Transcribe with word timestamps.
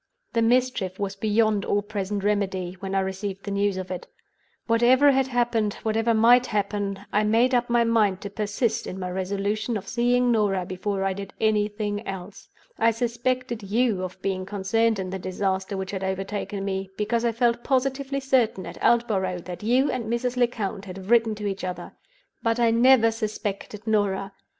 "The 0.33 0.41
mischief 0.41 0.97
was 0.97 1.15
beyond 1.15 1.63
all 1.63 1.83
present 1.83 2.23
remedy, 2.23 2.75
when 2.79 2.95
I 2.95 3.01
received 3.01 3.43
the 3.43 3.51
news 3.51 3.77
of 3.77 3.91
it. 3.91 4.07
Whatever 4.65 5.11
had 5.11 5.27
happened, 5.27 5.75
whatever 5.83 6.15
might 6.15 6.47
happen, 6.47 7.01
I 7.13 7.23
made 7.23 7.53
up 7.53 7.69
my 7.69 7.83
mind 7.83 8.19
to 8.21 8.31
persist 8.31 8.87
in 8.87 8.97
my 8.99 9.11
resolution 9.11 9.77
of 9.77 9.87
seeing 9.87 10.31
Norah 10.31 10.65
before 10.65 11.03
I 11.03 11.13
did 11.13 11.33
anything 11.39 12.03
else. 12.07 12.49
I 12.79 12.89
suspected 12.89 13.61
you 13.61 14.01
of 14.03 14.19
being 14.23 14.43
concerned 14.43 14.97
in 14.97 15.11
the 15.11 15.19
disaster 15.19 15.77
which 15.77 15.91
had 15.91 16.03
overtaken 16.03 16.65
me—because 16.65 17.23
I 17.23 17.31
felt 17.31 17.63
positively 17.63 18.19
certain 18.21 18.65
at 18.65 18.81
Aldborough 18.83 19.41
that 19.43 19.61
you 19.61 19.91
and 19.91 20.05
Mrs. 20.05 20.35
Lecount 20.35 20.85
had 20.85 21.11
written 21.11 21.35
to 21.35 21.45
each 21.45 21.63
other. 21.63 21.91
But 22.41 22.59
I 22.59 22.71
never 22.71 23.11
suspected 23.11 23.85
Norah. 23.85 24.31